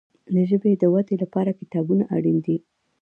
د 0.33 0.35
ژبي 0.49 0.71
د 0.77 0.83
ودي 0.93 1.15
لپاره 1.23 1.57
کتابونه 1.59 2.03
اړین 2.15 2.37
دي. 2.45 2.57